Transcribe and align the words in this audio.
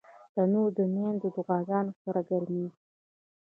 تنور 0.33 0.69
د 0.77 0.79
میندو 0.93 1.27
دعاګانو 1.35 1.91
سره 2.03 2.19
ګرمېږي 2.29 2.77